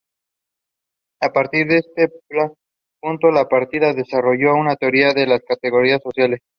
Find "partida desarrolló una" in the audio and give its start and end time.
3.45-4.75